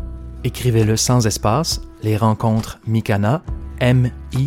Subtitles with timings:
[0.43, 3.41] Écrivez-le sans espace, les rencontres Mikana,
[3.79, 4.37] M-I-K-A-N-A.com.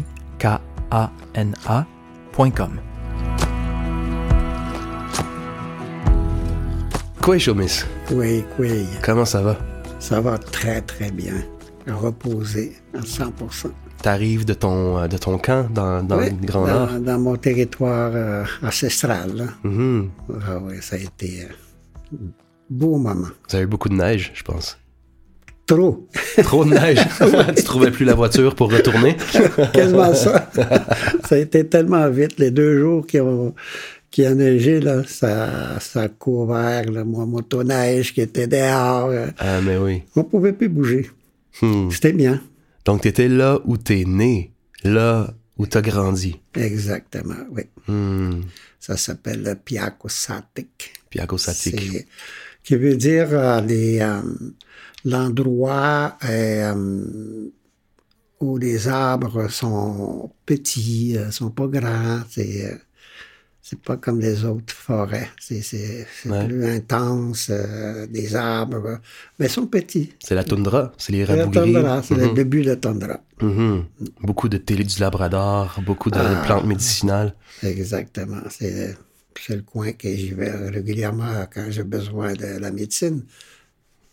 [7.23, 7.85] Quoi, Chomis?
[8.13, 8.87] Oui, oui.
[9.05, 9.57] Comment ça va?
[9.99, 11.35] Ça va très, très bien.
[11.87, 13.33] Reposé à 100
[14.03, 17.01] T'arrives de ton, euh, de ton camp dans, dans oui, le Grand dans, Nord?
[17.01, 19.35] dans mon territoire euh, ancestral.
[19.37, 19.45] là.
[19.65, 20.09] Mhm.
[20.49, 22.17] Ah oui, ça a été euh,
[22.71, 23.27] beau moment.
[23.49, 24.79] Vous avez eu beaucoup de neige, je pense.
[25.75, 26.09] Trop.
[26.43, 26.99] Trop de neige.
[27.57, 29.17] tu trouvais plus la voiture pour retourner?
[29.73, 30.51] Quasiment ça.
[31.29, 32.39] ça a été tellement vite.
[32.39, 33.55] Les deux jours qui ont
[34.11, 39.11] qui a neigé, là, ça, ça a couvert là, mon motoneige qui était dehors.
[39.11, 40.03] euh, Ah, mais oui.
[40.17, 41.09] On pouvait plus bouger.
[41.63, 41.89] Hmm.
[41.93, 42.43] C'était bien.
[42.85, 44.51] Donc, t'étais là où t'es né,
[44.83, 46.41] là où t'as grandi.
[46.57, 47.63] Exactement, oui.
[47.87, 48.41] Hmm.
[48.81, 50.93] Ça s'appelle le Piacosatic.
[51.11, 51.81] Puis à cause de ça, tic.
[51.81, 52.07] C'est-
[52.65, 54.21] qui veut dire euh, les, euh,
[55.05, 57.49] l'endroit euh,
[58.41, 62.21] où les arbres sont petits, euh, sont pas grands.
[62.31, 62.77] C'est, euh,
[63.63, 65.29] c'est pas comme les autres forêts.
[65.39, 66.47] C'est, c'est, c'est Ouais.
[66.47, 68.99] plus intense, euh, des arbres,
[69.39, 70.15] mais ils sont petits.
[70.19, 71.51] C'est la toundra, c'est les C'est la le
[72.29, 72.35] Mhm.
[72.35, 73.21] début de la tundra.
[73.41, 73.85] Mhm.
[74.23, 76.43] Beaucoup de télé du Labrador, beaucoup de Ah.
[76.45, 77.35] plantes médicinales.
[77.63, 78.41] Exactement.
[78.51, 78.97] C'est,
[79.41, 83.23] c'est le coin que j'y vais régulièrement quand j'ai besoin de la médecine.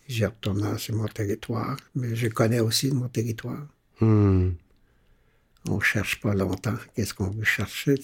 [0.08, 3.66] J'y retourne sur mon territoire, mais je connais aussi mon territoire.
[4.00, 4.50] Hmm.
[5.68, 6.74] On cherche pas longtemps.
[6.94, 7.94] Qu'est-ce qu'on veut chercher?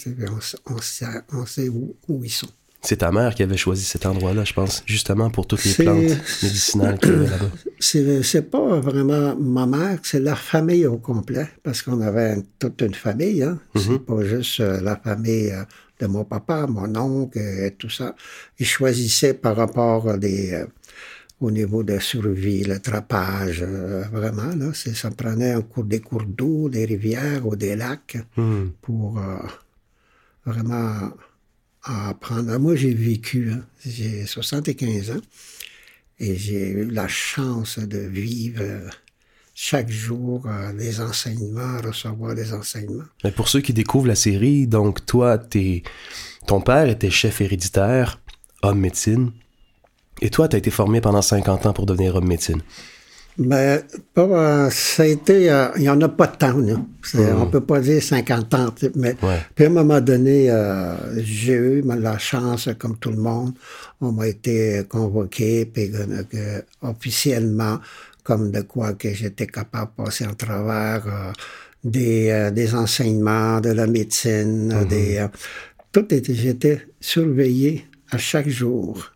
[0.67, 2.49] On, sait, on sait où, où ils sont.
[2.83, 5.85] C'est ta mère qui avait choisi cet endroit-là, je pense, justement pour toutes les C'est-
[5.85, 7.51] plantes médicinales qu'il y avait là-bas.
[7.81, 12.45] C'est, c'est pas vraiment ma mère, c'est la famille au complet, parce qu'on avait une-
[12.59, 13.43] toute une famille.
[13.43, 13.59] Hein?
[13.77, 15.65] C'est pas juste euh, la famille euh,
[16.01, 18.15] de mon papa, mon oncle et tout ça.
[18.59, 20.67] Ils choisissaient par rapport à des, euh,
[21.41, 24.55] au niveau de survie, le trapage, euh, vraiment.
[24.55, 28.69] Là, c'est, ça prenait un cours des cours d'eau, des rivières ou des lacs Hmm.
[28.81, 29.37] pour euh,
[30.47, 31.11] vraiment
[31.83, 32.59] apprendre.
[32.59, 35.21] Moi, j'ai vécu, hein, j'ai 75 ans
[36.19, 38.89] et j'ai eu la chance de vivre euh,
[39.55, 40.47] chaque jour
[40.77, 43.05] des enseignements, recevoir des enseignements.
[43.23, 45.83] Mais pour ceux qui découvrent la série, donc toi, t'es,
[46.47, 48.21] ton père était chef héréditaire,
[48.63, 49.31] homme médecine,
[50.21, 52.63] et toi, t'as été formé pendant 50 ans pour devenir homme médecine?
[53.37, 53.81] Mais
[54.15, 56.75] pas, euh, ça a été, euh, il n'y en a pas de temps, là.
[57.03, 59.41] C'est- On peut pas dire 50 ans, tu mais Ouais.
[59.57, 63.55] puis à un moment donné, euh, j'ai eu la chance, comme tout le monde,
[64.01, 65.91] on m'a été convoqué, puis
[66.83, 67.79] officiellement,
[68.23, 71.33] comme de quoi que j'étais capable de passer en travers euh,
[71.83, 75.29] des, euh, des enseignements, de la médecine, euh, des, euh,
[75.93, 79.11] tout était, j'étais surveillé à chaque jour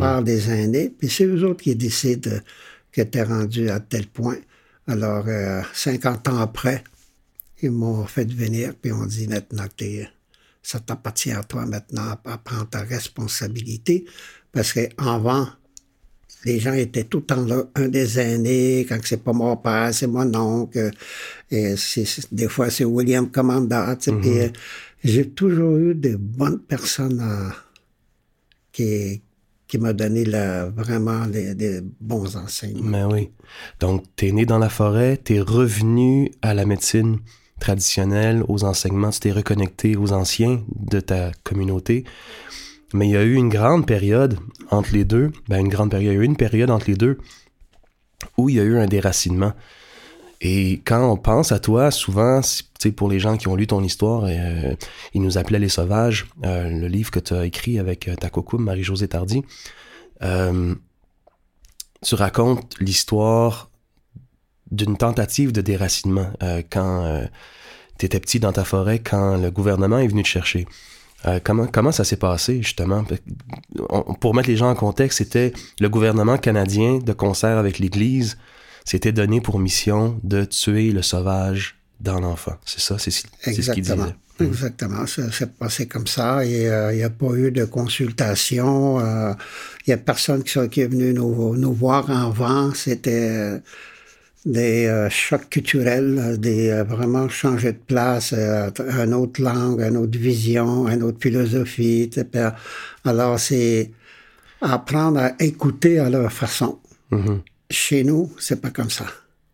[0.00, 2.40] par des aînés, puis c'est eux autres qui décident euh,
[2.92, 4.38] que tu es rendu à tel point.
[4.86, 6.82] Alors, euh, 50 ans après,
[7.62, 10.08] ils m'ont fait venir, puis on dit maintenant que t'es-
[10.62, 14.04] ça t'appartient à toi maintenant à prendre ta responsabilité,
[14.52, 15.48] parce qu'avant,
[16.46, 19.92] les gens étaient tout le temps là, un des aînés, quand c'est pas mon père,
[19.94, 20.90] c'est mon oncle,
[21.50, 21.74] et
[22.32, 24.48] des fois c'est William Commandant, euh,
[25.02, 27.50] j'ai toujours eu de bonnes personnes euh,
[28.72, 29.22] qui,
[29.66, 30.24] qui m'ont donné
[30.76, 32.90] vraiment des, bons enseignements.
[32.90, 33.30] Mais oui.
[33.80, 37.18] Donc, t'es né dans la forêt, t'es revenu à la médecine
[37.60, 42.04] traditionnelle, aux enseignements, tu t'es reconnecté aux anciens de ta communauté.
[42.92, 44.38] Mais il y a eu une grande période
[44.70, 46.96] entre les deux, ben une grande période, il y a eu une période entre les
[46.96, 47.18] deux
[48.36, 49.52] où il y a eu un déracinement.
[50.46, 52.42] Et quand on pense à toi, souvent,
[52.94, 54.74] pour les gens qui ont lu ton histoire, euh,
[55.14, 58.28] ils nous appelaient Les Sauvages, euh, le livre que tu as écrit avec euh, ta
[58.28, 59.42] cocoum, Marie-Josée Tardy.
[60.20, 63.70] Tu racontes l'histoire
[64.70, 66.30] d'une tentative de déracinement
[66.70, 67.26] quand
[67.98, 70.66] tu étais petit dans ta forêt, quand le gouvernement est venu te chercher.
[71.44, 73.04] Comment, comment ça s'est passé, justement?
[74.20, 78.36] Pour mettre les gens en contexte, c'était le gouvernement canadien, de concert avec l'Église,
[78.84, 82.56] s'était donné pour mission de tuer le sauvage dans l'enfant.
[82.64, 83.22] C'est ça, c'est ce
[83.72, 83.94] qu'il disait.
[84.40, 85.06] Exactement.
[85.06, 86.44] Ça s'est passé comme ça.
[86.44, 88.98] Et euh, il n'y a pas eu de consultation.
[89.00, 89.32] euh,
[89.86, 92.74] Il n'y a personne qui, est venu nous, nous voir avant.
[92.74, 93.60] C'était.
[94.44, 98.70] des euh, chocs culturels, des euh, vraiment changer de place, euh,
[99.04, 102.10] une autre langue, une autre vision, une autre philosophie.
[103.04, 103.90] Alors, c'est
[104.60, 106.78] apprendre à écouter à leur façon.
[107.10, 107.40] Mhm.
[107.74, 109.06] Chez nous, c'est pas comme ça.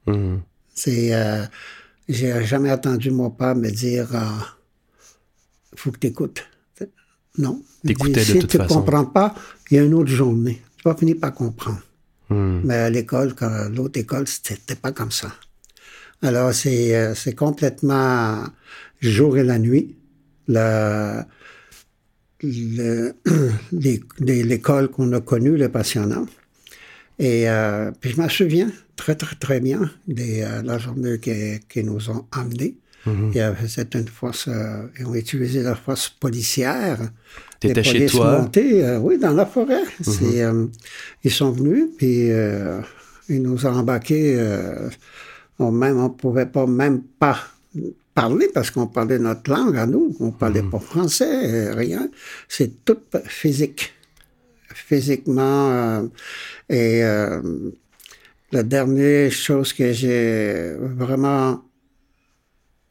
[0.06, 0.42] Mhm.
[0.74, 1.42] C'est, euh,
[2.06, 4.18] j'ai jamais entendu mon père me dire, euh,
[5.74, 6.46] faut que tu écoutes.
[7.38, 7.62] Non.
[7.82, 9.34] Il T'écoutais dit, de si toute tu comprends pas,
[9.70, 10.60] il y a une autre journée.
[10.76, 11.80] Tu vas finir par comprendre.
[12.28, 12.60] Mhm.
[12.64, 15.32] Mais à l'école, quand l'autre école, c'était pas comme ça.
[16.20, 18.44] Alors, c'est, euh, c'est complètement
[19.00, 19.96] jour et la nuit.
[20.46, 21.22] Le,
[24.20, 26.26] l'école qu'on a connue, le passionnant.
[27.28, 31.32] Et euh, puis je me souviens très, très, très bien de euh, la journée qui,
[31.68, 32.76] qui nous ont amenés.
[33.06, 33.30] Mhm.
[33.32, 36.98] Il y avait- C'était une force, euh, ils ont utilisé la force policière.
[37.60, 38.38] T'étais chez toi?
[38.40, 39.82] montées, euh, oui, dans la forêt.
[40.22, 40.66] Euh,
[41.22, 42.28] ils sont venus, puis
[43.28, 44.24] ils nous ont embarqués.
[45.58, 47.36] On même, on pouvait pas même pas
[48.14, 50.16] parler parce qu'on parlait notre langue à nous.
[50.20, 52.08] On parlait pas français, rien.
[52.48, 52.96] C'est tout
[53.26, 53.92] physique.
[54.86, 55.70] Physiquement.
[55.72, 56.02] euh,
[56.68, 57.40] et euh,
[58.52, 61.62] la dernière chose que j'ai vraiment,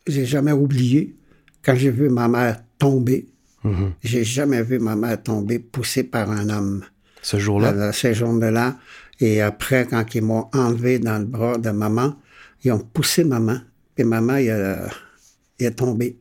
[0.07, 1.15] j'ai jamais oublié,
[1.63, 3.27] quand j'ai vu ma mère tomber,
[3.63, 3.91] Mhm.
[4.01, 6.86] j'ai jamais vu ma mère tomber poussée par un homme
[7.21, 7.88] Ce jour-là?
[7.89, 8.77] à ces journées-là.
[9.19, 12.15] Et après, quand ils m'ont enlevé dans le bras de maman,
[12.63, 13.57] ils ont poussé maman.
[13.95, 14.50] Puis maman, il
[15.59, 16.15] est tombé.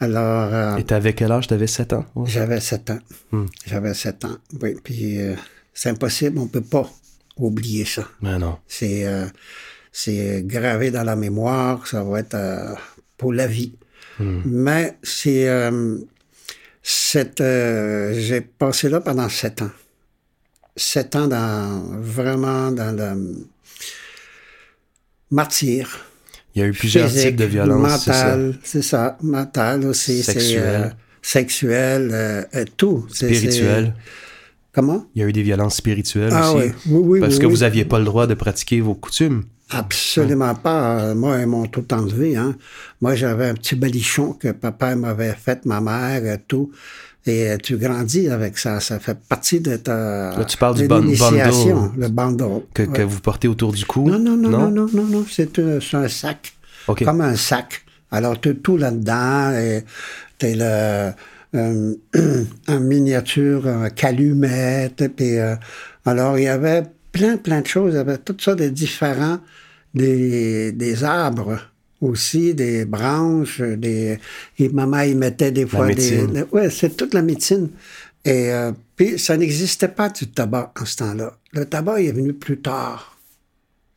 [0.00, 1.46] Alors, euh, Et t'avais quel âge?
[1.46, 2.06] T'avais 7 ans?
[2.14, 2.28] Ouais.
[2.28, 2.98] j'avais 7 ans.
[3.32, 3.46] Hmm.
[3.66, 4.36] J'avais 7 ans.
[4.62, 5.34] Oui, puis euh,
[5.74, 6.90] c'est impossible, on peut pas
[7.36, 8.08] oublier ça.
[8.22, 8.58] Mais non.
[8.66, 9.26] C'est euh,
[9.92, 12.74] c'est gravé dans la mémoire, ça va être euh,
[13.16, 13.74] pour la vie.
[14.18, 14.40] Hmm.
[14.44, 15.98] Mais c'est euh,
[16.82, 19.70] cette, euh, j'ai passé là pendant sept ans.
[20.76, 23.46] Sept ans dans vraiment dans le
[25.30, 26.06] martyr.
[26.54, 28.36] Il y a eu plusieurs physique, types de violences, c'est ça?
[28.36, 29.18] Mental, c'est ça.
[29.22, 30.22] Mental aussi.
[30.56, 30.88] euh,
[31.22, 33.06] sexuel, euh, euh, tout.
[33.12, 33.94] C'est- Spirituel.
[33.96, 34.02] c'est-
[34.72, 35.04] Comment?
[35.16, 36.66] Il y a eu des violences spirituelles Ah aussi.
[36.68, 37.20] oui, oui, oui.
[37.20, 39.42] Parce que vous aviez pas le droit de pratiquer vos coutumes.
[39.70, 41.14] Absolument pas.
[41.14, 42.36] Moi, ils m'ont tout enlevé.
[42.36, 42.56] Hein.
[43.00, 46.70] Moi, j'avais un petit balichon que papa m'avait fait, ma mère, tout.
[47.26, 48.80] Et euh, tu grandis avec ça.
[48.80, 51.10] Ça fait partie de ta Là, tu parles du bandeau.
[51.12, 52.66] Le bandeau.
[52.72, 52.88] Que, Ouais.
[52.88, 54.08] que vous portez autour du cou.
[54.08, 55.24] Non, non, non, non, non, non, non.
[55.30, 56.54] C'est un, c'est un sac.
[56.86, 57.82] Comme un sac.
[58.10, 59.52] Alors, tu tout là-dedans.
[59.52, 59.84] et
[60.38, 61.12] T'es le
[61.54, 61.94] euh,
[62.68, 64.90] un miniature, un calumet.
[64.96, 65.56] Puis, euh,
[66.06, 67.92] alors, il y avait plein, plein de choses.
[67.92, 69.38] Il y avait tout ça de différents.
[69.92, 71.58] Des, des arbres
[72.00, 73.60] aussi, des branches.
[73.60, 74.18] Des,
[74.58, 76.26] et maman, il mettait des fois des...
[76.52, 77.70] Ouais, c'est toute la médecine.
[78.24, 81.36] Et euh, puis, ça n'existait pas du tabac en ce temps-là.
[81.52, 83.18] Le tabac est venu plus tard.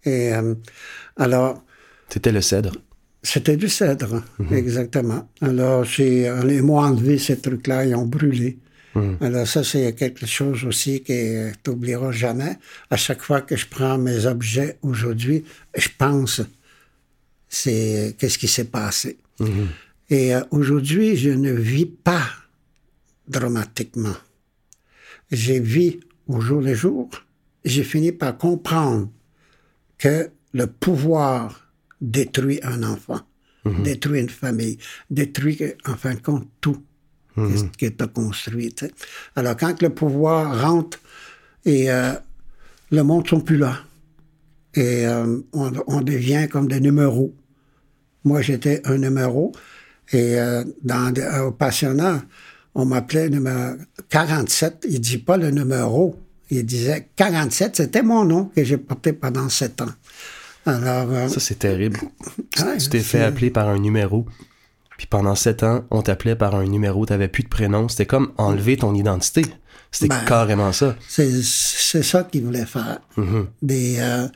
[0.05, 0.55] Et euh,
[1.17, 1.63] alors,
[2.09, 2.73] C'était le cèdre.
[3.21, 5.27] c'était du cèdre, exactement.
[5.41, 8.57] Alors, j'ai, ils m'ont enlevé ces trucs-là, ils ont brûlé.
[9.21, 12.57] Alors, ça, c'est quelque chose aussi que tu n'oublieras jamais.
[12.91, 15.45] À chaque fois que je prends mes objets aujourd'hui,
[15.75, 16.41] je pense,
[17.53, 19.17] c'est qu'est-ce qui s'est passé.
[20.09, 22.25] Et euh, aujourd'hui, je ne vis pas
[23.27, 24.15] dramatiquement.
[25.31, 27.09] J'ai vu au jour le jour,
[27.63, 29.09] j'ai fini par comprendre
[29.99, 33.21] que le pouvoir détruit un enfant,
[33.83, 34.77] détruit une famille,
[35.11, 36.81] détruit, en fin de compte, tout
[37.35, 38.73] ce tu as construit.
[38.73, 38.91] tu sais.
[39.35, 40.99] Alors, quand le pouvoir rentre
[41.65, 42.13] et euh,
[42.91, 43.79] le monde sont plus là,
[44.73, 47.33] et euh, on, on devient comme des numéros.
[48.23, 49.51] Moi, j'étais un numéro,
[50.11, 51.13] et euh, dans,
[51.45, 52.21] au passionnant,
[52.75, 53.75] on m'appelait numéro
[54.09, 54.85] 47.
[54.89, 56.15] Il dit pas le numéro,
[56.49, 57.75] il disait 47.
[57.77, 59.91] C'était mon nom que j'ai porté pendant sept ans.
[60.65, 61.99] Alors, euh, Ça, c'est terrible.
[62.51, 64.25] Tu- Ouais, tu t'es fait appeler par un numéro.
[64.97, 67.05] Puis pendant sept ans, on t'appelait par un numéro.
[67.05, 67.89] T'avais plus de prénom.
[67.89, 69.43] C'était comme enlever ton identité.
[69.91, 70.95] C'était Ben, carrément ça.
[71.09, 72.99] c'est ça qu'il voulait faire.
[73.17, 73.47] Mhm.
[73.61, 74.27] Des, euh,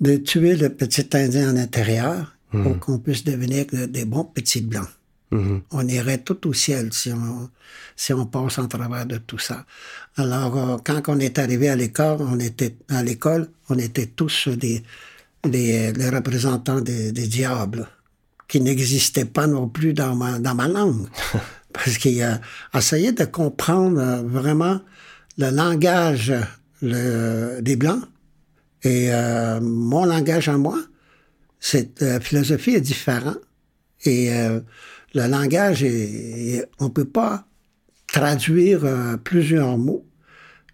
[0.00, 4.60] de tuer le petit Indien en intérieur pour qu'on puisse devenir de- des bons petits
[4.62, 4.88] blancs.
[5.30, 5.62] Mhm.
[5.72, 7.50] On irait tout au ciel si on,
[7.96, 9.64] si on passe en travers de tout ça.
[10.16, 14.48] Alors, euh, quand on est arrivé à l'école, on était à l'école, on était tous
[14.48, 14.82] des,
[15.42, 17.88] des, les représentants des, des diables,
[18.46, 21.08] qui n'existaient pas non plus dans ma, dans ma langue.
[21.72, 22.40] Parce qu'il a
[22.72, 24.80] essayé de comprendre euh, vraiment
[25.38, 26.32] le langage
[26.82, 28.04] le- des Blancs
[28.84, 30.78] et euh, mon langage à moi.
[31.66, 33.38] Cette euh, philosophie est différente.
[34.04, 34.60] Et euh,
[35.14, 35.88] le langage, est,
[36.56, 37.46] est- on peut pas
[38.06, 40.04] traduire euh, plusieurs mots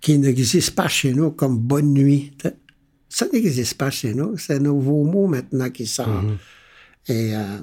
[0.01, 2.33] qui n'existent pas chez nous, comme bonne nuit.
[3.09, 4.37] Ça n'existe pas chez nous.
[4.37, 6.25] C'est un nouveau mot maintenant qui sort.
[7.07, 7.59] Et euh,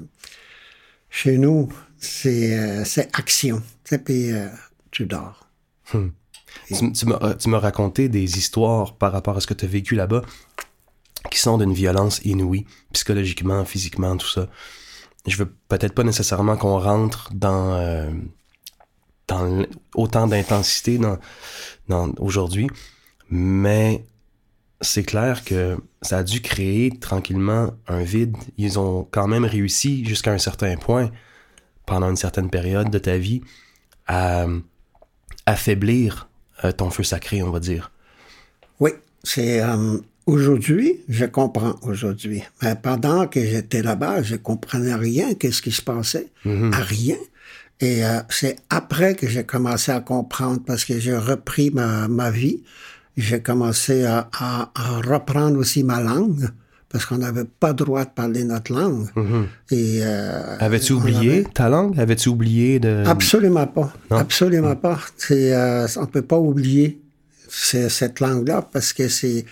[1.10, 1.68] chez nous,
[1.98, 3.62] c'est c'est action.
[3.92, 4.30] Et puis,
[4.90, 5.50] tu dors.
[5.92, 6.08] Hmm.
[6.68, 10.22] Tu, tu m'as raconté des histoires par rapport à ce que tu as vécu là-bas
[11.30, 14.48] qui sont d'une violence inouïe, psychologiquement, physiquement, tout ça.
[15.26, 18.10] Je veux peut-être pas nécessairement qu'on rentre dans, euh,
[19.26, 21.18] dans autant d'intensité dans,
[21.88, 22.68] dans, aujourd'hui,
[23.30, 24.04] mais
[24.80, 28.36] c'est clair que ça a dû créer tranquillement un vide.
[28.56, 31.10] Ils ont quand même réussi jusqu'à un certain point,
[31.84, 33.42] pendant une certaine période de ta vie,
[34.06, 34.46] à
[35.46, 36.28] affaiblir
[36.64, 37.90] euh, ton feu sacré, on va dire.
[38.80, 39.98] Oui, c'est euh,
[40.32, 42.42] aujourd'hui, je comprends aujourd'hui.
[42.62, 47.16] Mais pendant que j'étais là-bas, je comprenais rien, qu'est-ce qui se passait, à rien.
[47.80, 52.30] Et euh, c'est après que j'ai commencé à comprendre parce que j'ai repris ma, ma
[52.30, 52.60] vie.
[53.16, 56.48] J'ai commencé à, à, à reprendre aussi ma langue
[56.88, 59.06] parce qu'on n'avait pas droit de parler notre langue.
[59.70, 61.98] Et euh, Avais-tu oublié avait- ta langue?
[62.00, 63.04] Avais-tu oublié de...
[63.06, 63.92] Absolument pas.
[64.10, 64.16] Non?
[64.18, 64.98] Absolument pas.
[65.16, 67.00] C'est, euh, on peut pas oublier
[67.48, 69.44] cette langue-là parce que c'est,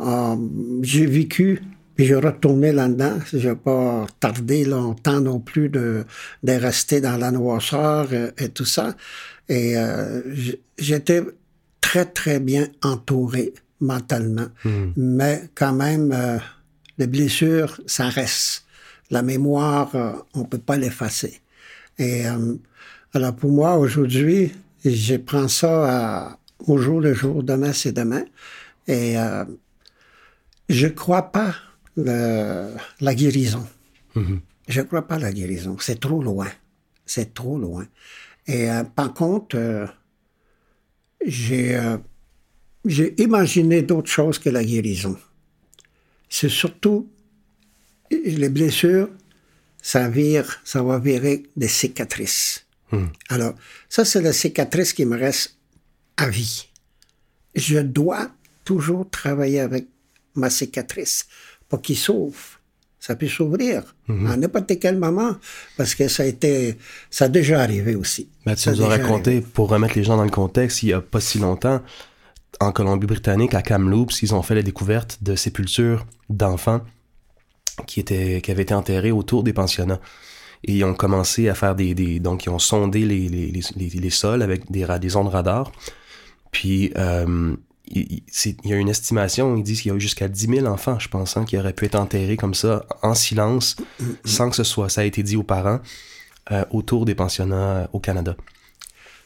[0.00, 0.36] euh,
[0.82, 1.62] j'ai vécu
[1.94, 3.18] puis j'ai retourné là-dedans.
[3.32, 6.04] J'ai pas tardé longtemps non plus de,
[6.42, 8.94] de rester dans la noirceur euh, et, tout ça.
[9.48, 10.22] Et euh,
[10.78, 11.22] j'étais
[11.80, 14.46] très très bien entouré mentalement,
[14.96, 16.38] mais quand même euh,
[16.98, 18.64] les blessures ça reste.
[19.10, 21.40] La mémoire, euh, on peut pas l'effacer.
[21.98, 22.54] Et euh,
[23.12, 24.52] alors pour moi aujourd'hui,
[24.84, 25.72] je prends ça
[26.28, 28.24] à- au jour le jour, demain c'est demain.
[28.86, 29.16] Et
[30.70, 31.54] euh, je crois pas
[31.96, 33.66] le- la guérison.
[34.68, 35.76] Je crois pas la guérison.
[35.80, 36.48] C'est trop loin.
[37.06, 37.86] C'est trop loin.
[38.46, 39.86] Et euh, par contre, euh,
[41.24, 41.98] j'ai euh,
[43.18, 45.16] imaginé d'autres choses que la guérison.
[46.28, 47.08] C'est surtout
[48.10, 49.08] les blessures,
[49.82, 52.66] ça vire, ça va virer des cicatrices.
[53.28, 53.54] Alors,
[53.88, 55.56] ça, c'est la cicatrice qui me reste
[56.16, 56.68] à vie.
[57.54, 58.30] Je dois
[58.64, 59.86] toujours travailler avec
[60.34, 61.26] ma cicatrice
[61.68, 62.36] pour qu'il s'ouvre.
[62.98, 65.34] Ça peut s'ouvrir à n'importe quel moment
[65.78, 66.76] parce que ça a été,
[67.08, 68.28] ça a déjà arrivé aussi.
[68.44, 69.46] Ben, tu Ça nous as raconté, arrivé.
[69.54, 71.80] pour remettre les gens dans le contexte, il y a pas si longtemps,
[72.60, 76.82] en Colombie-Britannique, à Kamloops, ils ont fait la découverte de sépultures d'enfants
[77.86, 80.00] qui, étaient, qui avaient été enterrés autour des pensionnats.
[80.64, 81.94] Et ils ont commencé à faire des...
[81.94, 85.72] des donc, ils ont sondé les, les, les, sols avec des, des ondes radar.
[86.50, 87.56] Puis, euh,
[87.90, 90.28] il, il- c'est- il y a une estimation, ils disent qu'il y a eu jusqu'à
[90.28, 93.76] 10 000 enfants, je pense, hein, qui auraient pu être enterrés comme ça, en silence,
[94.24, 95.80] sans que ce soit, ça a été dit aux parents,
[96.52, 98.36] euh, autour des pensionnats euh, au Canada.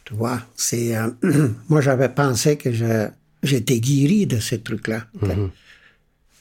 [0.04, 0.96] Tu vois, c'est.
[0.96, 1.10] euh,
[1.68, 3.08] moi, j'avais pensé que je,
[3.42, 5.04] j'étais guéri de ces trucs-là.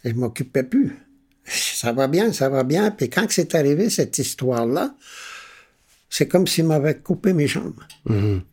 [0.03, 0.98] Je ne m'occupais plus.
[1.46, 2.92] Ça va bien, ça va bien.
[2.92, 4.94] Puis quand c'est arrivé, cette histoire-là,
[6.10, 7.80] c'est comme s'il m'avait coupé mes jambes.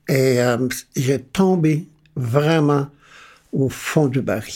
[0.09, 2.89] Et euh, j'ai tombé vraiment
[3.53, 4.55] au fond du baril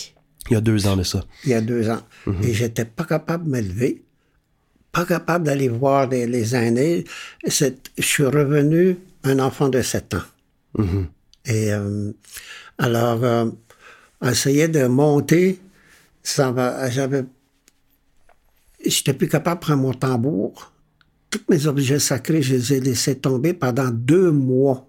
[0.51, 1.25] Il y a deux ans de ça.
[1.45, 2.03] il y a deux ans.
[2.43, 4.03] Et j'étais pas capable de me lever,
[4.93, 7.05] pas capable d'aller voir les, les aînés.
[7.47, 10.83] Je suis revenu un enfant de 7 ans.
[11.47, 12.13] Et euh,
[12.79, 13.47] alors, euh,
[14.25, 15.61] essayer de monter,
[16.23, 17.25] ça va, j'avais,
[18.85, 20.73] j'étais plus capable de prendre mon tambour.
[21.31, 24.87] Tous mes objets sacrés, je les ai laissés tomber pendant deux mois.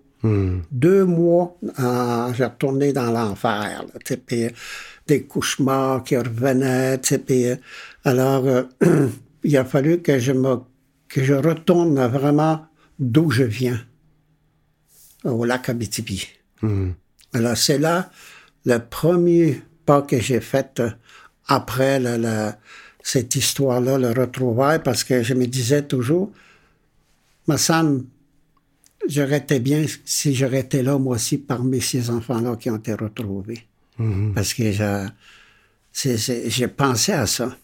[0.71, 3.85] Deux mois, euh, j'ai retourné dans l'enfer.
[4.25, 4.49] puis, euh,
[5.07, 6.97] des cauchemars qui revenaient.
[6.99, 7.55] puis, euh,
[8.03, 8.63] alors, euh,
[9.43, 10.57] il a fallu que je me,
[11.07, 12.65] que je retourne vraiment
[12.99, 13.79] d'où je viens,
[15.23, 16.27] au lac Abitibi.
[17.33, 18.09] Alors, c'est là
[18.65, 20.81] le premier pas que j'ai fait
[21.47, 22.51] après le- le-
[23.03, 26.31] cette histoire-là, le retrouvaille, parce que je me disais toujours,
[27.47, 28.03] ma Sam,
[29.07, 32.93] j'aurais été bien si j'aurais été là, moi aussi, parmi ces enfants-là qui ont été
[32.93, 33.65] retrouvés.
[34.33, 34.63] Parce que
[35.93, 37.55] j'ai pensé à ça.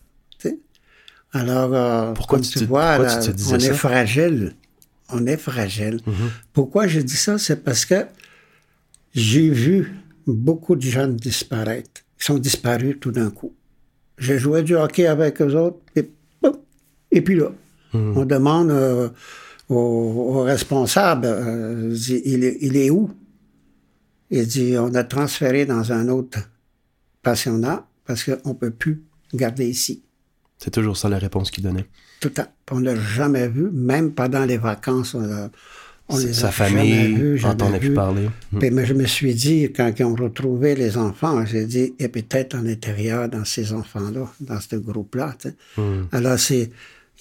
[1.34, 3.68] Alors, euh, Pourquoi comme tu vois, pourquoi là, tu te on ça?
[3.70, 4.54] est fragile.
[5.14, 6.00] On est fragile.
[6.52, 7.38] Pourquoi je dis ça?
[7.38, 8.06] C'est parce que
[9.14, 9.94] j'ai vu
[10.28, 12.02] beaucoup de jeunes disparaître.
[12.20, 13.54] Ils sont disparus tout d'un coup.
[14.18, 16.10] J'ai joué du hockey avec eux autres, et,
[17.12, 17.52] et puis là,
[17.94, 19.10] on demande euh,
[19.72, 23.10] au, au responsable, euh, il, est, il est où?
[24.30, 26.40] Il dit, on a transféré dans un autre
[27.22, 30.04] pensionnat parce qu'on ne peut plus garder ici.
[30.58, 31.86] C'est toujours ça la réponse qu'il donnait.
[32.20, 32.48] Tout le temps.
[32.72, 35.16] On ne l'a jamais vu, même pendant les vacances.
[35.16, 35.50] On, a-
[36.08, 38.30] On les Sa a famille, vus, entendait plus parler.
[38.51, 38.60] Hmm.
[38.60, 42.08] Puis, mais je me suis dit, quand ils ont retrouvé les enfants, j'ai dit, a
[42.10, 45.36] peut-être un intérieur dans ces enfants-là, dans ce groupe-là.
[45.78, 46.04] Hmm.
[46.12, 46.70] Alors, c'est.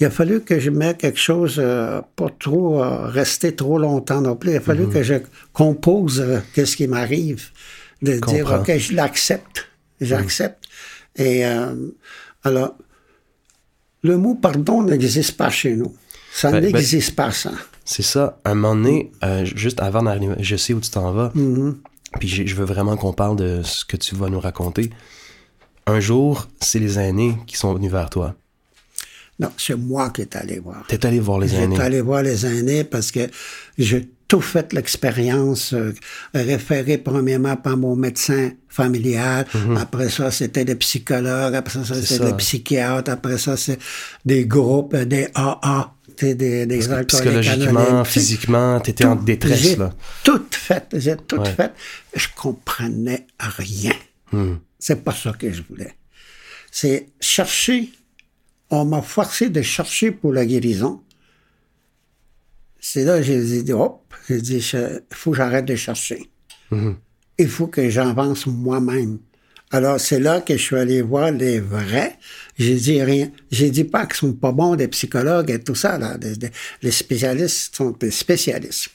[0.01, 4.23] Il a fallu que je mette quelque chose, euh, pas trop euh, rester trop longtemps
[4.23, 4.53] non plus.
[4.53, 4.93] Il a fallu Hmm.
[4.93, 5.15] que je
[5.53, 7.51] compose euh, qu'est-ce qui m'arrive.
[8.03, 8.51] De dire.
[8.61, 9.69] OK, je l'accepte.
[10.01, 10.65] J'accepte.
[11.17, 11.75] Et euh,
[12.45, 12.77] alors,
[14.03, 15.95] le mot pardon n'existe pas chez nous.
[16.33, 17.51] Ça Ben, ben- n'existe pas, ça.
[17.85, 18.39] C'est ça.
[18.45, 19.13] À un moment donné,
[19.55, 21.31] juste avant d'arriver, je sais où tu t'en vas.
[21.35, 21.77] Mhm.
[22.19, 24.91] Puis je veux vraiment qu'on parle de ce que tu vas nous raconter.
[25.87, 28.35] Un jour, c'est les aînés qui sont venus vers toi.
[29.41, 30.85] Non, c'est moi qui est allé voir.
[30.87, 31.69] T'es allé voir les aînés.
[31.75, 33.21] J'étais allé voir les aînés parce que
[33.79, 35.93] j'ai tout fait l'expérience, euh,
[36.35, 39.47] référé premièrement par mon médecin familial.
[39.77, 41.55] Après ça, c'était des psychologues.
[41.57, 43.11] Après ça, c'était des psychiatres.
[43.11, 43.79] Après ça, c'est
[44.25, 46.35] des groupes, euh, des AA, des,
[46.67, 46.67] des
[47.09, 49.91] Psychologiquement, physiquement, t'étais en détresse, là.
[50.23, 51.51] tout fait, j'ai tout Ouais.
[51.55, 51.73] fait.
[52.15, 53.95] Je comprenais rien.
[54.33, 54.57] Hmm.
[54.79, 55.95] C'est pas ça que je voulais.
[56.71, 57.91] C'est chercher.
[58.71, 61.01] On m'a forcé de chercher pour la guérison.
[62.79, 66.31] C'est là que j'ai dit, hop, j'ai dit, il faut que j'arrête de chercher.
[67.39, 69.19] Il faut que j'avance moi-même.
[69.73, 72.19] Alors, c'est là que je suis allé voir les vrais.
[72.59, 73.31] J'ai dit rien.
[73.51, 76.17] J'ai dit pas qu'ils sont pas bons, des psychologues et tout ça, là.
[76.19, 76.51] Des- des-
[76.83, 78.89] les spécialistes sont des spécialistes.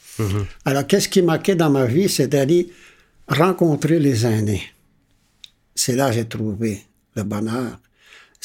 [0.65, 2.69] Alors, qu'est-ce qui manquait dans ma vie, c'est d'aller
[3.27, 4.63] rencontrer les aînés.
[5.75, 6.81] C'est là que j'ai trouvé
[7.15, 7.79] le bonheur.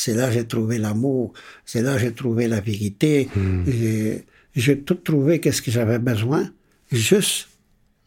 [0.02, 1.32] C'est là que j'ai trouvé l'amour.
[1.66, 3.28] C'est là que j'ai trouvé la vérité.
[3.66, 4.24] J'ai-
[4.56, 6.50] J'ai tout trouvé qu'est-ce que j'avais besoin,
[6.90, 7.48] juste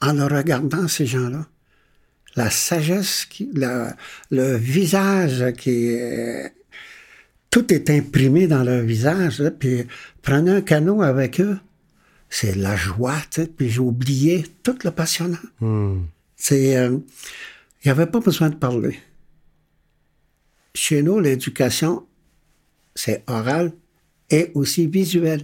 [0.01, 1.47] en regardant, ces gens-là.
[2.35, 3.95] La sagesse, qui, la-
[4.29, 5.85] le visage qui...
[5.93, 6.51] est-
[7.49, 9.39] tout est imprimé dans leur visage.
[9.39, 9.85] là, puis
[10.21, 11.57] prenez un canot avec eux.
[12.29, 13.21] C'est la joie,
[13.55, 15.45] puis j'ai oublié tout le passionnant.
[15.61, 15.99] Hmm.
[16.35, 18.97] C'est, euh, il n'y avait pas besoin de parler.
[20.75, 22.05] Chez nous, l'éducation,
[22.95, 23.71] c'est oral
[24.29, 25.43] et aussi visuel.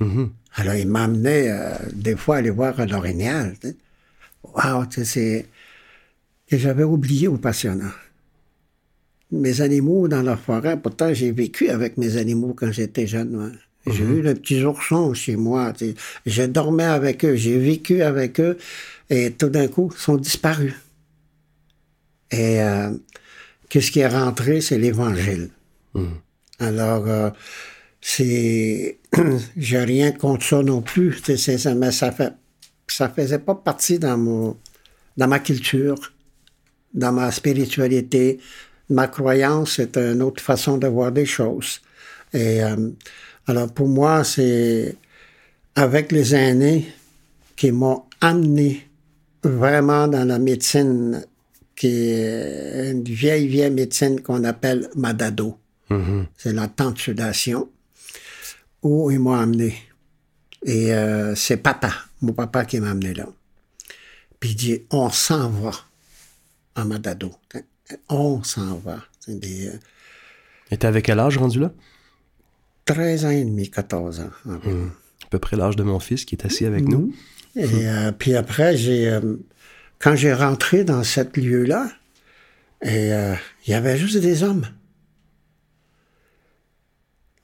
[0.00, 0.30] Mhm.
[0.54, 3.56] Alors, il m'amenait euh, des fois aller voir un orignal.
[3.60, 3.76] tu sais.
[4.42, 5.46] Wow, tu sais, c'est
[6.48, 7.90] que j'avais oublié au passionnant.
[9.30, 13.30] Mes animaux dans la forêt, pourtant j'ai vécu avec mes animaux quand j'étais jeune.
[13.30, 13.50] moi.
[13.88, 15.72] J'ai eu les petits oursons chez moi.
[15.72, 15.94] tu sais.
[16.24, 18.56] Je dormais avec eux, j'ai vécu avec eux,
[19.10, 20.74] et tout d'un coup, ils sont disparus.
[22.30, 22.90] Et euh,
[23.68, 25.50] qu'est-ce qui est rentré, c'est l'Évangile.
[26.58, 27.30] Alors, euh,
[28.00, 28.98] c'est.
[29.56, 31.20] J'ai rien contre ça non plus.
[31.36, 32.32] ça, mais ça fait.
[32.88, 34.56] Ça faisait pas partie dans mon,
[35.16, 35.96] dans ma culture,
[36.94, 38.38] dans ma spiritualité.
[38.90, 41.80] Ma croyance, c'est une autre façon de voir des choses.
[42.32, 42.90] Et euh,
[43.48, 44.96] alors, pour moi, c'est
[45.74, 46.86] avec les aînés
[47.56, 48.86] qui m'ont amené
[49.42, 51.24] vraiment dans la médecine,
[51.76, 55.58] qui est une vieille, vieille médecine qu'on appelle Madado.
[55.90, 56.26] Mhm.
[56.36, 57.68] C'est la tension
[58.82, 59.76] où ils m'ont amené.
[60.64, 63.28] Et euh, c'est papa, mon papa qui m'a amené là.
[64.40, 65.72] Puis il dit, on s'en va
[66.74, 67.30] à Madado.
[68.08, 69.04] On s'en va.
[69.28, 69.78] Des, euh,
[70.70, 71.72] Et t'es avec quel âge rendu là?
[72.86, 74.30] 13 ans et demi, 14 ans.
[74.46, 74.90] environ.
[75.24, 77.12] À peu près l'âge de mon fils qui est assis avec nous.
[77.56, 79.36] Et euh, puis après, j'ai, euh,
[79.98, 81.88] quand j'ai rentré dans cet lieu-là,
[82.82, 83.34] et euh,
[83.66, 84.66] il y avait juste des hommes.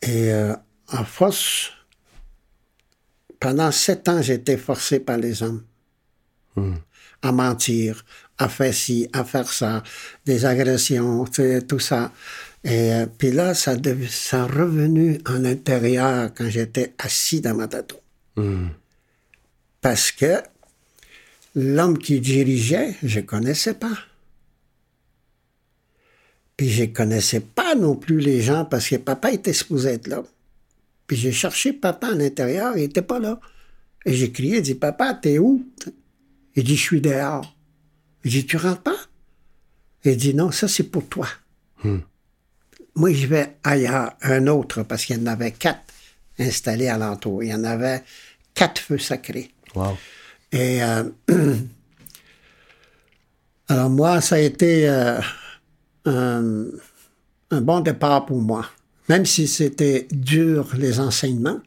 [0.02, 0.54] Et euh,
[0.88, 1.70] en force,
[3.40, 5.64] pendant sept ans, j'ai été forcé par les hommes
[7.22, 8.04] à mentir,
[8.36, 9.82] à faire ci, à faire ça,
[10.26, 11.24] des agressions,
[11.68, 12.12] tout ça.
[12.64, 17.54] Et euh, puis là, ça, dev- ça est revenu en intérieur quand j'étais assis dans
[17.54, 17.96] ma tatou
[18.36, 18.68] Hmm.
[19.82, 20.40] parce que
[21.54, 23.96] l'homme qui dirigeait, je connaissais pas.
[26.56, 30.22] Puis je connaissais pas non plus les gens parce que papa était supposé être là.
[31.06, 33.40] Puis j'ai cherché papa à l'intérieur, il était pas là.
[34.04, 35.66] Et j'ai crié, dit, papa, t'es où?
[36.54, 37.56] Il dit, je suis dehors.
[38.24, 38.96] J'ai dit, tu rentres pas?
[40.04, 41.28] Il dit, non, ça c'est pour toi.
[42.94, 45.92] Moi, je vais ailleurs, un autre, parce qu'il y en avait quatre
[46.38, 47.42] installés alentour.
[47.42, 48.02] Il y en avait
[48.54, 49.50] quatre feux sacrés.
[49.74, 49.96] Wow.
[50.52, 51.04] Et euh,
[53.68, 55.20] alors moi, ça a été euh,
[56.04, 56.66] un,
[57.50, 58.66] un bon départ pour moi.
[59.08, 61.60] Même si c'était dur les enseignements,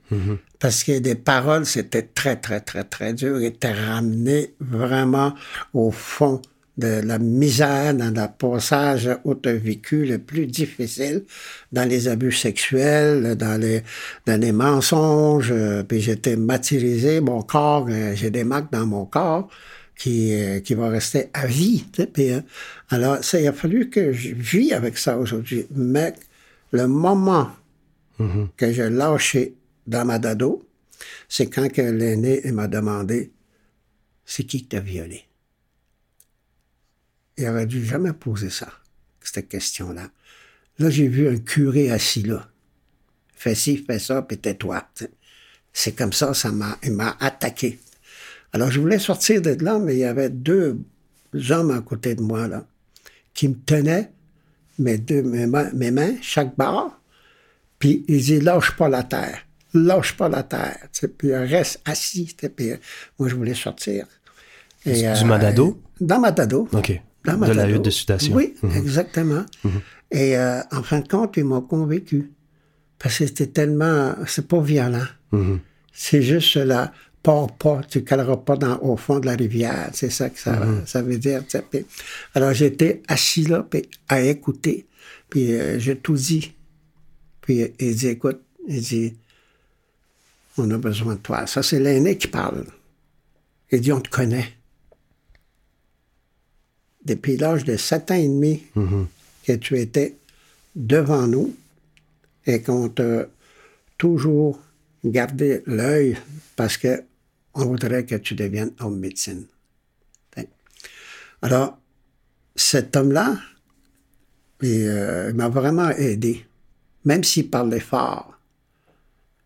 [0.59, 5.33] parce que des paroles, c'était très, très, très, très dur, et étaient ramené vraiment
[5.73, 6.41] au fond
[6.77, 11.23] de la misère dans le passage où tu as vécu le plus difficile,
[11.71, 13.81] dans les abus sexuels, dans les,
[14.25, 19.05] dans les mensonges, euh, puis j'étais martyrisé, mon corps, euh, j'ai des marques dans mon
[19.05, 19.47] corps
[19.97, 21.85] qui, euh, qui vont rester à vie.
[22.13, 22.41] puis, euh,
[22.89, 25.65] alors, ça, il a fallu que je vis avec ça aujourd'hui.
[25.73, 26.13] Mais
[26.71, 27.51] le moment
[28.17, 28.49] Mhm.
[28.55, 29.55] que j'ai lâché
[29.88, 30.65] dans ma dado,
[31.27, 33.31] c'est quand l'aîné m'a demandé
[34.25, 35.24] c'est qui qui t'a violé.
[37.37, 38.67] Il aurait dû jamais poser ça,
[39.21, 40.09] cette question-là.
[40.79, 42.47] Là, j'ai vu un curé assis là.
[43.33, 44.87] Fais ci, fais ça, puis tais-toi.
[45.73, 47.79] C'est comme ça, ça m'a, il m'a attaqué.
[48.53, 50.79] Alors, je voulais sortir de là, mais il y avait deux
[51.49, 52.65] hommes à côté de moi, là,
[53.33, 54.11] qui me tenaient
[54.79, 56.99] mes, deux, mes, mains, mes mains, chaque barre,
[57.79, 59.45] puis il dit, lâche pas la terre.
[59.73, 60.77] Lâche pas la terre.
[60.93, 62.33] tu sais, Puis reste assis.
[62.55, 62.77] Puis euh,
[63.19, 64.05] moi, je voulais sortir.
[64.85, 65.81] Et, Du- euh, Madado?
[65.99, 66.69] Dans Madado.
[66.71, 67.01] OK.
[67.25, 68.35] De la hutte de sudation.
[68.35, 68.71] Oui, Mhm.
[68.77, 69.45] exactement.
[70.11, 72.31] Et euh, en fin de compte, ils m'ont convaincu.
[72.99, 74.15] Parce que c'était tellement...
[74.27, 75.05] C'est pas violent.
[75.31, 75.59] Mhm.
[75.91, 76.91] C'est juste là,
[77.23, 79.89] pars pas, tu caleras pas dans, au fond de la rivière.
[79.93, 81.41] C'est ça que ça, ça veut dire.
[82.35, 84.85] alors j'étais assis là, puis à écouter.
[85.29, 86.53] Puis euh, j'ai tout dit.
[87.41, 89.13] Puis euh, il dit, écoute, il dit,
[90.57, 91.47] on a besoin de toi.
[91.47, 92.65] Ça, c'est l'aîné qui parle.
[93.71, 94.54] Il dit, on te connaît.
[97.05, 98.63] Depuis l'âge de sept ans et demi
[99.45, 100.15] que tu étais
[100.75, 101.55] devant nous
[102.45, 103.27] et qu'on t'a
[103.97, 104.59] toujours
[105.03, 106.17] gardé l'œil
[106.55, 107.03] parce que
[107.53, 109.45] on voudrait que tu deviennes homme médecine.
[111.41, 111.77] Alors,
[112.55, 113.37] cet homme-là,
[114.61, 116.45] il, euh, il m'a vraiment aidé,
[117.03, 118.37] même s'il parlait fort.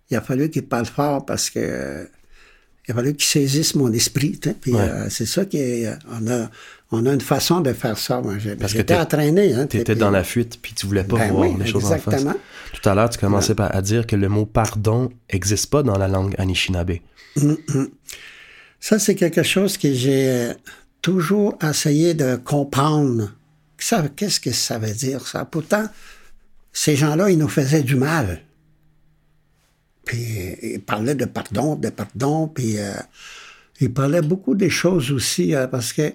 [0.09, 2.05] Il a fallu qu'il parle fort parce que euh,
[2.89, 4.39] il a fallu qu'il saisisse mon esprit.
[4.39, 4.55] t'sais.
[4.59, 4.79] Puis Ouais.
[4.81, 6.49] euh, c'est ça qu'on a,
[6.91, 8.19] on a une façon de faire ça.
[8.19, 9.53] Moi, Parce que t'es- entraîné.
[9.53, 11.67] Hein, Tu étais puis- dans la fuite, puis tu voulais pas Ben voir oui, les
[11.67, 12.25] choses en face.
[12.73, 16.07] Tout à l'heure, tu commençais à dire que le mot pardon n'existe pas dans la
[16.07, 16.93] langue Anishinaabe.
[18.79, 20.53] Ça, c'est quelque chose que j'ai euh,
[21.01, 23.31] toujours essayé de comprendre.
[24.15, 25.45] Qu'est-ce que ça veut dire, ça?
[25.45, 25.85] Pourtant,
[26.73, 28.41] ces gens-là, ils nous faisaient du mal.
[30.09, 32.95] Puis, ils parlaient de pardon, de pardon, puis euh,
[33.79, 36.13] ils parlaient beaucoup des choses aussi, euh, parce que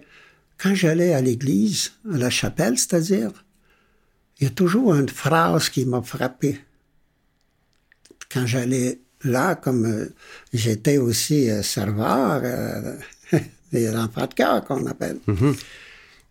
[0.59, 3.31] quand j'allais à l'église, à la chapelle, c'est-à-dire,
[4.41, 6.61] il y a toujours une phrase qui m'a frappé
[8.33, 10.13] quand j'allais là, comme euh,
[10.53, 12.97] j'étais aussi euh, serveur, euh,
[13.71, 15.21] des enfants de cœur qu'on appelle.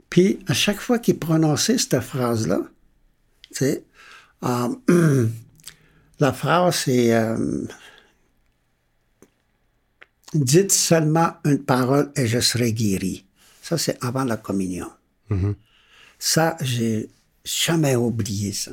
[0.09, 2.59] Puis à chaque fois qu'il prononçait cette phrase-là,
[3.53, 3.85] tu sais,
[4.43, 5.27] euh,
[6.23, 7.65] la phrase c'est euh,
[10.33, 13.25] Dites seulement une parole et je serai guéri.
[13.61, 14.89] Ça, c'est avant la communion.
[16.17, 17.09] Ça, j'ai
[17.45, 18.71] jamais oublié ça.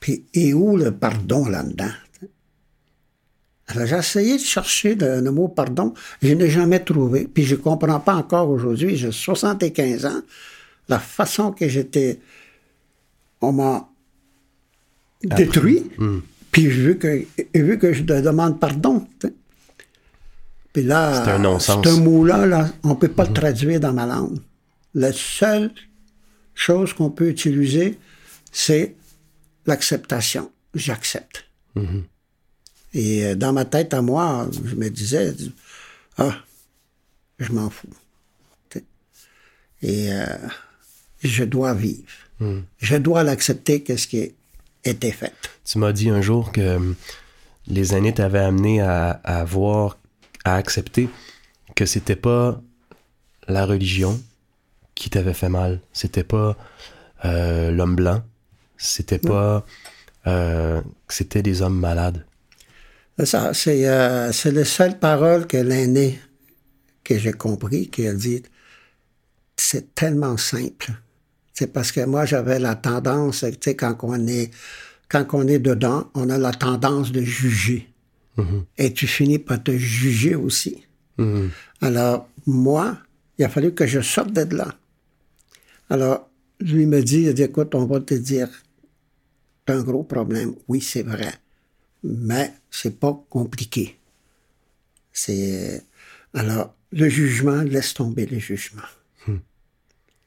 [0.00, 1.92] Puis, et où le pardon là-dedans?
[3.66, 7.26] Alors, j'ai essayé de chercher le, le mot pardon, je n'ai jamais trouvé.
[7.26, 10.22] Puis, je ne comprends pas encore aujourd'hui, j'ai 75 ans,
[10.88, 12.20] la façon que j'étais.
[13.40, 13.88] On m'a
[15.26, 15.90] détruit,
[16.50, 19.06] puis vu que, vu que je te demande pardon.
[20.72, 21.86] Puis là, C'est un non-sens.
[21.86, 24.38] ce mot-là, là, on ne peut pas le traduire dans ma langue.
[24.94, 25.70] La seule
[26.54, 27.98] chose qu'on peut utiliser,
[28.50, 28.94] c'est
[29.66, 30.50] l'acceptation.
[30.74, 31.44] J'accepte.
[32.92, 35.34] Et euh, dans ma tête à moi, je me disais,
[36.18, 36.36] ah,
[37.38, 37.88] je m'en fous.
[39.82, 40.24] Et euh,
[41.22, 42.02] je dois vivre.
[42.78, 44.26] Je dois l'accepter, qu'est-ce qui a
[45.64, 46.94] Tu m'as dit un jour que hum,
[47.66, 49.98] les aînés t'avaient amené à, à voir,
[50.44, 51.08] à accepter
[51.74, 52.60] que c'était pas
[53.48, 54.20] la religion
[54.94, 55.80] qui t'avait fait mal.
[55.92, 56.56] C'était pas
[57.24, 58.22] euh, l'homme blanc.
[58.76, 59.64] C'était pas.
[60.26, 62.24] euh, c'était des hommes malades.
[63.18, 66.20] C'est Ça, c'est euh, c'est la seule parole que l'aîné
[67.04, 68.42] que j'ai compris, qui a dit,
[69.56, 70.92] c'est tellement simple.
[71.54, 74.50] C'est parce que moi, j'avais la tendance, tu sais, quand on est,
[75.08, 77.88] quand on est dedans, on a la tendance de juger.
[78.76, 80.84] Et tu finis par te juger aussi.
[81.18, 81.50] Mhm.
[81.80, 82.98] Alors, moi,
[83.38, 84.74] il a fallu que je sorte de là.
[85.88, 86.28] Alors,
[86.60, 88.48] lui me dit, il a dit, écoute, on va te dire,
[89.64, 90.54] t'as un gros problème.
[90.66, 91.32] Oui, c'est vrai.
[92.02, 93.96] Mais c'est pas compliqué.
[95.12, 95.84] C'est,
[96.32, 98.82] alors, le jugement, laisse tomber le jugement.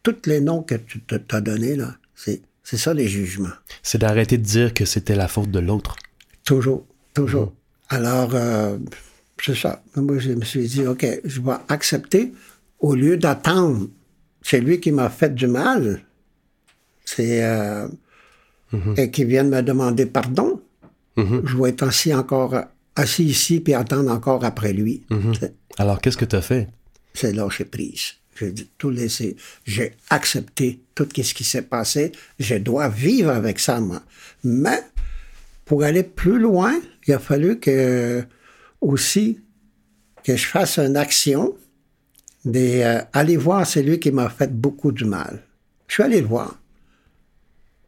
[0.08, 3.58] Tous les noms que tu t'as donnés, là, c'est, c'est ça les jugements.
[3.84, 5.98] C'est d'arrêter de dire que c'était la faute de l'autre.
[6.46, 7.52] Toujours, toujours.
[7.90, 8.78] Alors, euh,
[9.44, 9.84] c'est ça.
[9.98, 12.32] Moi, je me suis dit, OK, je vais accepter
[12.80, 13.88] au lieu d'attendre.
[14.42, 16.02] c'est lui qui m'a fait du mal.
[17.04, 17.88] C'est euh,
[18.98, 20.62] et qui vient de me demander pardon.
[21.18, 22.56] Je vais être assis encore
[22.96, 25.04] assis ici puis attendre encore après lui.
[25.40, 26.70] C'est- Alors, qu'est-ce que tu as fait?
[27.14, 28.14] C'est lâcher prise.
[28.40, 29.36] J'ai tout laissé.
[29.66, 32.12] J'ai accepté tout ce qui s'est passé.
[32.40, 34.02] Je dois vivre avec ça, moi.
[34.44, 34.82] Mais
[35.66, 38.24] pour aller plus loin, il a fallu que
[38.82, 39.40] aussi
[40.24, 41.56] que je fasse une action
[42.46, 45.44] d'aller voir celui qui m'a fait beaucoup du mal.
[45.88, 46.60] Je suis allé le voir.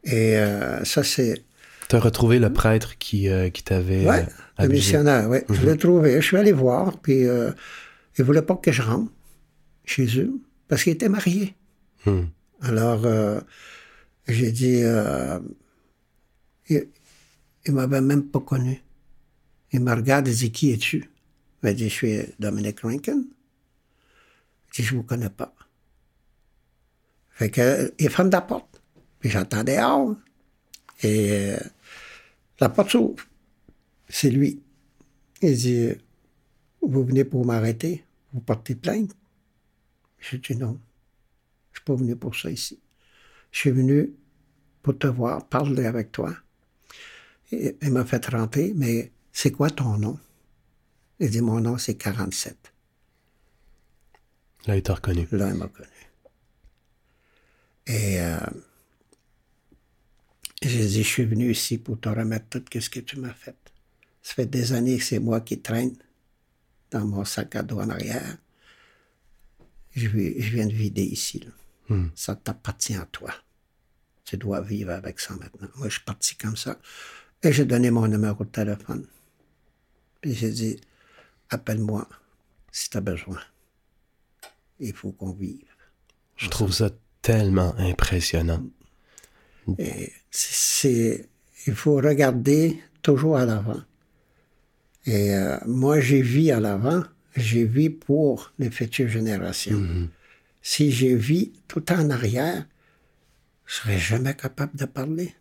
[0.04, 1.42] Et euh, ça, c'est
[1.88, 4.22] Tu as retrouvé le prêtre qui, euh, qui t'avait euh,
[4.58, 5.38] le missionnaire, oui.
[5.48, 6.20] Je l'ai trouvé.
[6.20, 7.50] Je suis allé voir, puis euh,
[8.18, 9.10] il voulait pas que je rentre
[9.90, 11.54] chez eux parce qu'il était marié.
[12.06, 12.26] Hmm.
[12.60, 13.40] Alors, euh,
[14.28, 15.40] j'ai dit, euh,
[16.68, 16.88] il,
[17.66, 18.82] il m'avait même pas connu.
[19.72, 20.98] Il me regarde et dit, qui es-tu?
[20.98, 23.24] Il m'a dit, je suis Dominic Rankin.
[24.70, 25.54] Je dis, je vous connais pas.
[27.30, 28.82] Fait que, il ferme la porte.
[29.18, 30.16] Puis j'entends dehors.
[31.02, 31.58] Et euh,
[32.60, 33.24] la porte s'ouvre.
[34.08, 34.62] C'est lui.
[35.42, 35.88] Il dit,
[36.82, 38.04] vous venez pour m'arrêter?
[38.32, 39.16] Vous portez plainte?
[40.20, 40.80] J'ai dit non.
[41.72, 42.78] Je suis pas venu pour ça ici.
[43.50, 44.12] Je suis venu
[44.82, 46.34] pour te voir, parler avec toi.
[47.52, 50.18] Et, il m'a fait rentrer, mais c'est quoi ton nom?
[51.18, 52.72] Il dit, mon nom, c'est 47.
[54.66, 55.26] Là, il t'a reconnu.
[55.32, 55.88] Là, il m'a connu.
[57.86, 58.38] Et euh,
[60.62, 63.56] j'ai dit, je suis venu ici pour te remettre tout ce que tu m'as fait.
[64.22, 65.94] Ça fait des années que c'est moi qui traîne
[66.90, 68.36] dans mon sac à dos en arrière.
[69.94, 71.40] Je, viens de vider ici.
[71.40, 71.50] là.
[71.88, 72.08] Hmm.
[72.14, 73.32] Ça t'appartient à toi.
[74.24, 75.68] Tu dois vivre avec ça maintenant.
[75.76, 76.78] Moi, je suis parti comme ça.
[77.42, 79.06] Et j'ai donné mon numéro de téléphone.
[80.20, 80.80] Puis j'ai dit,
[81.48, 82.08] appelle-moi
[82.70, 83.40] si tu as besoin.
[84.78, 85.64] Il faut qu'on vive.
[86.36, 86.90] Je trouve ça
[87.22, 88.62] tellement impressionnant.
[89.78, 91.28] Et c'est,
[91.66, 93.80] il faut regarder toujours à l'avant.
[95.06, 97.02] Et euh, moi, j'ai vu à l'avant,
[97.36, 99.82] j'ai vu pour les futures générations.
[100.62, 102.66] Si j'ai vu tout en arrière,
[103.66, 105.34] je serais jamais capable de parler.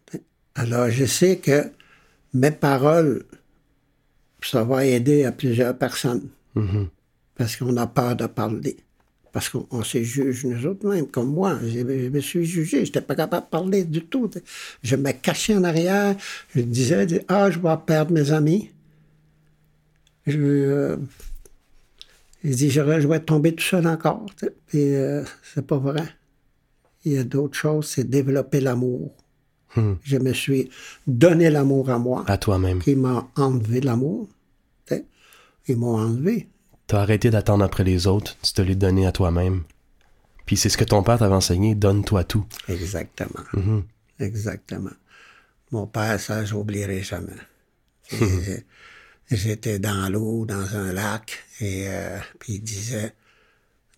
[0.56, 1.71] Alors, je sais que
[2.34, 3.25] mes paroles,
[4.41, 6.30] ça va aider à plusieurs personnes.
[7.36, 8.78] Parce qu'on a peur de parler.
[9.32, 11.60] Parce qu'on on se juge nous autres mêmes, comme moi.
[11.63, 14.30] Je, je me suis jugé, je n'étais pas capable de parler du tout.
[14.84, 16.15] Je me cachais en arrière,
[16.56, 18.71] je disais, ah, je vais perdre mes amis.
[20.28, 20.97] Je, euh,
[22.43, 24.25] il dit, je, vais tomber tout seul encore.
[24.67, 25.23] Puis euh,
[25.54, 26.04] c'est pas vrai.
[27.06, 29.13] Il y a d'autres choses, c'est développer l'amour.
[30.04, 30.69] Je me suis
[31.08, 32.80] donné l'amour à moi, À toi-même.
[32.80, 34.28] qui m'a enlevé l'amour.
[35.67, 36.47] Ils m'ont enlevé.
[36.88, 39.63] T'as arrêté d'attendre après les autres, tu te l'es donné à toi-même.
[40.47, 42.43] Puis c'est ce que ton père t'avait enseigné, donne-toi tout.
[42.67, 43.43] Exactement.
[43.54, 43.84] Mhm.
[44.19, 44.89] Exactement.
[45.71, 47.38] Mon père, ça, j'oublierai jamais.
[49.31, 53.13] J'étais dans l'eau, dans un lac, et euh, puis il disait,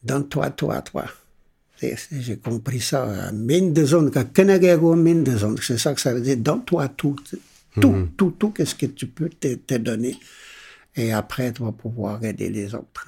[0.04, 1.06] donne-toi, toi, toi.
[1.82, 3.06] J'ai compris ça.
[3.06, 4.12] euh, Mine de zone,
[4.98, 7.16] mine de zone, c'est ça que ça veut dire, donne-toi tout.
[7.24, 7.42] tu sais.
[7.80, 10.18] Tout, tout, tout, qu'est-ce que tu peux te, te donner.
[10.98, 13.08] Et après, tu vas pouvoir aider les autres.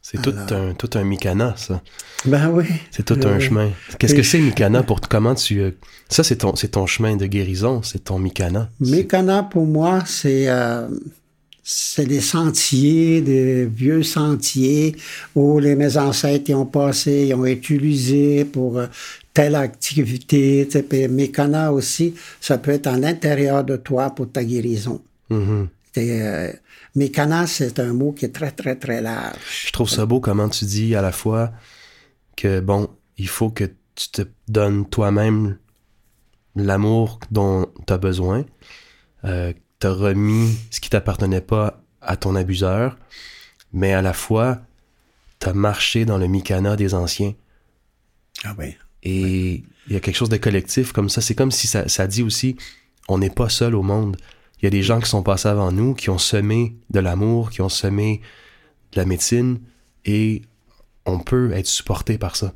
[0.00, 1.82] C'est tout un, tout un Mikana, ça.
[2.24, 2.64] Ben oui.
[2.90, 3.70] C'est tout Euh, un chemin.
[3.98, 5.72] Qu'est-ce que c'est Mikana pour comment tu euh,
[6.08, 8.70] ça c'est ton c'est ton chemin de guérison, c'est ton Mikana.
[8.80, 10.88] Mécana, pour moi, c'est euh,
[11.70, 14.96] c'est des sentiers, des vieux sentiers
[15.34, 18.86] où les, mes ancêtres y ont passé, ils ont utilisé pour euh,
[19.34, 20.66] telle activité.
[20.70, 21.08] tu sais.
[21.08, 25.02] Mécana aussi, ça peut être à l'intérieur de toi pour ta guérison.
[25.30, 26.52] Euh,
[26.94, 29.66] Mécana, c'est un mot qui est très, très, très large.
[29.66, 31.52] Je trouve ça beau comment tu dis à la fois
[32.34, 35.58] que bon, il faut que tu te donnes toi-même
[36.56, 38.46] l'amour dont tu as besoin.
[39.24, 42.98] Euh, tu as remis ce qui t'appartenait pas à ton abuseur,
[43.72, 44.60] mais à la fois
[45.40, 47.34] tu as marché dans le Mikana des anciens.
[48.44, 48.74] Ah oui.
[49.04, 51.20] Et il y a quelque chose de collectif comme ça.
[51.20, 52.56] C'est comme si ça, ça dit aussi,
[53.08, 54.16] on n'est pas seul au monde.
[54.60, 57.50] Il y a des gens qui sont passés avant nous, qui ont semé de l'amour,
[57.50, 58.20] qui ont semé
[58.92, 59.60] de la médecine,
[60.04, 60.42] et
[61.06, 62.52] on peut être supporté par ça.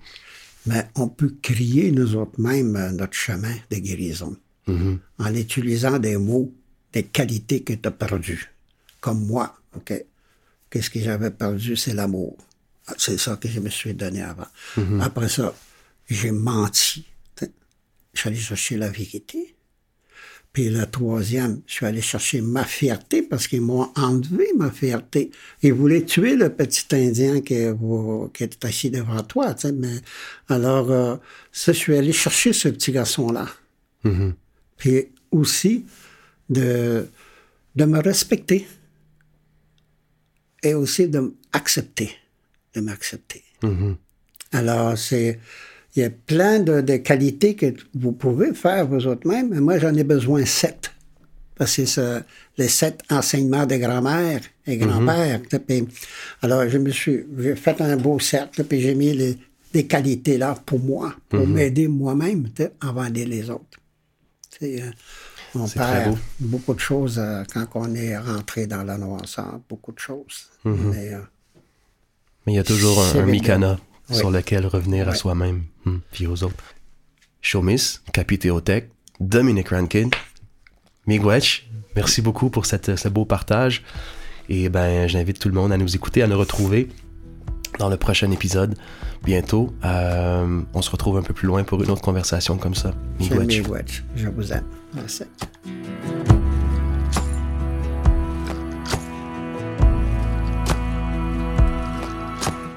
[0.66, 4.36] Mais on peut créer nous autres mêmes euh, notre chemin de guérison
[4.68, 5.00] Mhm.
[5.18, 6.52] en utilisant des mots,
[6.92, 8.50] des qualités que tu as perdues.
[9.00, 9.92] Comme moi, OK?
[10.70, 11.76] Qu'est-ce que j'avais perdu?
[11.76, 12.36] C'est l'amour.
[12.86, 14.46] Ah, C'est ça que je me suis donné avant.
[15.00, 15.54] Après ça,
[16.08, 17.04] j'ai menti.
[17.40, 19.54] Je suis allé chercher la vérité.
[20.52, 25.30] Puis le troisième, je suis allé chercher ma fierté parce qu'ils m'ont enlevé ma fierté.
[25.62, 27.56] Ils voulaient tuer le petit Indien qui,
[28.34, 29.54] qui est assis devant toi.
[29.54, 29.96] Tu sais, mais
[30.50, 31.16] alors, euh,
[31.52, 33.48] ça, je suis allé chercher ce petit garçon-là.
[34.04, 34.34] Mhm.
[34.76, 35.86] Puis aussi
[36.48, 37.08] de,
[37.74, 38.66] de me respecter
[40.62, 42.10] et aussi de m'accepter,
[42.74, 43.42] de m'accepter.
[43.62, 43.96] Mhm.
[44.52, 45.40] Alors, c'est,
[45.96, 49.60] il y a plein de, de, qualités que vous pouvez faire vous autres même, mais
[49.60, 50.90] moi, j'en ai besoin sept.
[51.56, 52.22] Parce que c'est
[52.58, 55.40] les sept enseignements de grand-mère et grand-père.
[56.40, 59.38] Alors, je me suis, j'ai fait un beau cercle, puis j'ai mis les,
[59.72, 62.48] des qualités là pour moi, pour m'aider moi-même
[62.80, 63.78] avant d'aider les autres.
[64.62, 64.90] Euh,
[65.54, 69.98] on perd beaucoup de choses euh, quand on est rentré dans la noirceur, beaucoup de
[69.98, 70.48] choses.
[70.64, 71.20] Mais, euh,
[72.46, 73.40] mais, il y a toujours un, oui.
[74.10, 75.12] sur lequel revenir Oui.
[75.12, 76.74] à soi-même, hmm, puis aux autres.
[77.40, 80.10] Shomis, Capiteotech, Dominic Rankin,
[81.06, 83.82] Miigwech, merci beaucoup pour cette, ce beau partage.
[84.48, 86.88] Et ben, j'invite tout le monde à nous écouter, à nous retrouver
[87.78, 88.74] dans le prochain épisode
[89.24, 89.72] bientôt.
[89.84, 92.92] Euh, on se retrouve un peu plus loin pour une autre conversation comme ça.
[93.18, 93.46] Miigwech.
[93.46, 94.04] Miigwech.
[94.16, 94.64] Je vous aime.
[94.94, 95.24] Merci.